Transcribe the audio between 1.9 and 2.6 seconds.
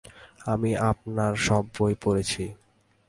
পড়েছি।